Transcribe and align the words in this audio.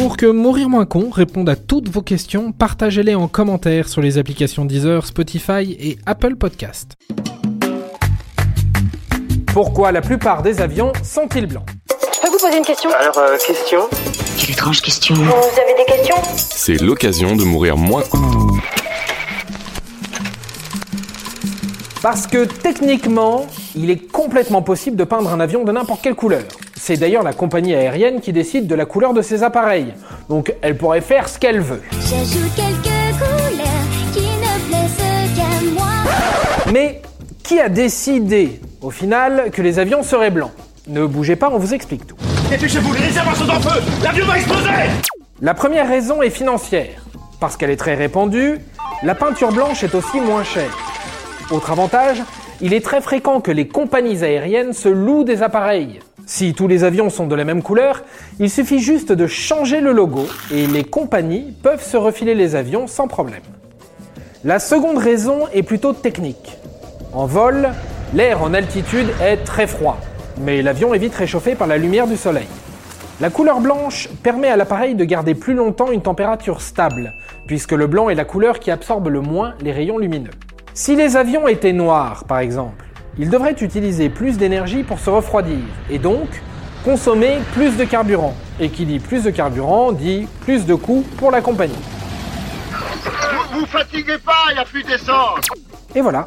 Pour 0.00 0.16
que 0.16 0.24
Mourir 0.24 0.70
Moins 0.70 0.86
Con 0.86 1.10
réponde 1.10 1.50
à 1.50 1.56
toutes 1.56 1.90
vos 1.90 2.00
questions, 2.00 2.52
partagez-les 2.52 3.14
en 3.14 3.28
commentaire 3.28 3.86
sur 3.86 4.00
les 4.00 4.16
applications 4.16 4.64
Deezer, 4.64 5.04
Spotify 5.04 5.76
et 5.78 5.98
Apple 6.06 6.36
Podcast. 6.36 6.94
Pourquoi 9.52 9.92
la 9.92 10.00
plupart 10.00 10.40
des 10.40 10.62
avions 10.62 10.94
sont-ils 11.02 11.44
blancs? 11.44 11.66
Je 12.14 12.20
peux 12.22 12.28
vous 12.28 12.38
poser 12.38 12.56
une 12.56 12.64
question? 12.64 12.88
Alors, 12.98 13.18
euh, 13.18 13.36
question? 13.46 13.80
Quelle 14.38 14.52
étrange 14.52 14.80
question. 14.80 15.16
Vous 15.16 15.22
avez 15.22 15.74
des 15.76 15.84
questions? 15.84 16.16
C'est 16.34 16.80
l'occasion 16.80 17.36
de 17.36 17.44
mourir 17.44 17.76
moins. 17.76 18.04
Parce 22.02 22.26
que 22.26 22.44
techniquement, 22.44 23.46
il 23.76 23.90
est 23.90 24.10
complètement 24.10 24.62
possible 24.62 24.96
de 24.96 25.04
peindre 25.04 25.30
un 25.30 25.38
avion 25.38 25.64
de 25.64 25.72
n'importe 25.72 26.00
quelle 26.00 26.14
couleur. 26.14 26.44
C'est 26.74 26.96
d'ailleurs 26.96 27.22
la 27.22 27.34
compagnie 27.34 27.74
aérienne 27.74 28.22
qui 28.22 28.32
décide 28.32 28.66
de 28.66 28.74
la 28.74 28.86
couleur 28.86 29.12
de 29.12 29.20
ses 29.20 29.42
appareils. 29.42 29.92
Donc 30.30 30.54
elle 30.62 30.78
pourrait 30.78 31.02
faire 31.02 31.28
ce 31.28 31.38
qu'elle 31.38 31.60
veut. 31.60 31.82
J'ajoute 32.00 32.54
quelques 32.56 33.18
couleurs 33.18 34.14
qui 34.14 34.20
ne 34.22 34.68
plaisent 34.68 35.36
qu'à 35.36 35.70
moi. 35.74 36.72
Mais 36.72 37.02
qui 37.42 37.60
a 37.60 37.68
décidé, 37.68 38.60
au 38.80 38.90
final, 38.90 39.50
que 39.52 39.60
les 39.60 39.78
avions 39.78 40.02
seraient 40.02 40.30
blancs? 40.30 40.52
Ne 40.88 41.04
bougez 41.04 41.36
pas, 41.36 41.50
on 41.52 41.58
vous 41.58 41.74
explique 41.74 42.06
tout. 42.06 42.16
Dépêchez-vous, 42.48 42.94
les 42.94 43.00
réservoirs 43.00 43.36
sont 43.36 43.50
en 43.50 43.60
feu 43.60 43.78
L'avion 44.02 44.24
va 44.24 44.38
exploser 44.38 44.70
La 45.42 45.52
première 45.52 45.86
raison 45.86 46.22
est 46.22 46.30
financière. 46.30 47.04
Parce 47.40 47.58
qu'elle 47.58 47.70
est 47.70 47.76
très 47.76 47.94
répandue, 47.94 48.58
la 49.02 49.14
peinture 49.14 49.52
blanche 49.52 49.84
est 49.84 49.94
aussi 49.94 50.18
moins 50.18 50.44
chère. 50.44 50.89
Autre 51.50 51.72
avantage, 51.72 52.22
il 52.60 52.72
est 52.72 52.84
très 52.84 53.00
fréquent 53.00 53.40
que 53.40 53.50
les 53.50 53.66
compagnies 53.66 54.22
aériennes 54.22 54.72
se 54.72 54.88
louent 54.88 55.24
des 55.24 55.42
appareils. 55.42 55.98
Si 56.24 56.54
tous 56.54 56.68
les 56.68 56.84
avions 56.84 57.10
sont 57.10 57.26
de 57.26 57.34
la 57.34 57.42
même 57.42 57.60
couleur, 57.60 58.04
il 58.38 58.48
suffit 58.48 58.78
juste 58.78 59.10
de 59.10 59.26
changer 59.26 59.80
le 59.80 59.90
logo 59.90 60.28
et 60.52 60.68
les 60.68 60.84
compagnies 60.84 61.52
peuvent 61.60 61.84
se 61.84 61.96
refiler 61.96 62.36
les 62.36 62.54
avions 62.54 62.86
sans 62.86 63.08
problème. 63.08 63.42
La 64.44 64.60
seconde 64.60 64.98
raison 64.98 65.48
est 65.52 65.64
plutôt 65.64 65.92
technique. 65.92 66.56
En 67.12 67.26
vol, 67.26 67.70
l'air 68.14 68.44
en 68.44 68.54
altitude 68.54 69.08
est 69.20 69.38
très 69.38 69.66
froid, 69.66 69.98
mais 70.40 70.62
l'avion 70.62 70.94
est 70.94 70.98
vite 70.98 71.16
réchauffé 71.16 71.56
par 71.56 71.66
la 71.66 71.78
lumière 71.78 72.06
du 72.06 72.16
soleil. 72.16 72.46
La 73.20 73.28
couleur 73.28 73.58
blanche 73.58 74.08
permet 74.22 74.48
à 74.48 74.56
l'appareil 74.56 74.94
de 74.94 75.04
garder 75.04 75.34
plus 75.34 75.54
longtemps 75.54 75.90
une 75.90 76.00
température 76.00 76.60
stable, 76.60 77.14
puisque 77.46 77.72
le 77.72 77.88
blanc 77.88 78.08
est 78.08 78.14
la 78.14 78.24
couleur 78.24 78.60
qui 78.60 78.70
absorbe 78.70 79.08
le 79.08 79.20
moins 79.20 79.54
les 79.60 79.72
rayons 79.72 79.98
lumineux. 79.98 80.30
Si 80.74 80.94
les 80.94 81.16
avions 81.16 81.48
étaient 81.48 81.72
noirs, 81.72 82.24
par 82.24 82.38
exemple, 82.38 82.84
ils 83.18 83.28
devraient 83.28 83.56
utiliser 83.60 84.08
plus 84.08 84.38
d'énergie 84.38 84.84
pour 84.84 85.00
se 85.00 85.10
refroidir, 85.10 85.58
et 85.90 85.98
donc 85.98 86.28
consommer 86.84 87.38
plus 87.52 87.76
de 87.76 87.84
carburant. 87.84 88.34
Et 88.60 88.70
qui 88.70 88.86
dit 88.86 89.00
plus 89.00 89.24
de 89.24 89.30
carburant 89.30 89.92
dit 89.92 90.28
plus 90.42 90.64
de 90.66 90.74
coûts 90.74 91.04
pour 91.16 91.30
la 91.30 91.40
compagnie. 91.40 91.74
Vous 93.52 93.60
vous 93.60 93.66
fatiguez 93.66 94.18
pas, 94.18 94.44
il 94.50 94.54
n'y 94.54 94.60
a 94.60 94.64
plus 94.64 94.84
d'essence 94.84 95.44
Et 95.94 96.00
voilà, 96.00 96.26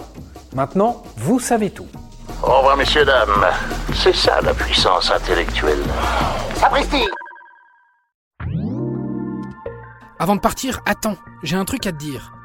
maintenant 0.53 1.03
vous 1.17 1.39
savez 1.39 1.69
tout. 1.69 1.87
Au 2.43 2.57
revoir, 2.57 2.75
messieurs, 2.75 3.05
dames. 3.05 3.47
C'est 3.93 4.15
ça 4.15 4.41
la 4.41 4.53
puissance 4.53 5.09
intellectuelle. 5.09 5.83
Sapristi 6.55 7.07
Avant 10.19 10.35
de 10.35 10.41
partir, 10.41 10.81
attends, 10.85 11.15
j'ai 11.43 11.55
un 11.55 11.63
truc 11.63 11.87
à 11.87 11.93
te 11.93 11.97
dire. 11.97 12.33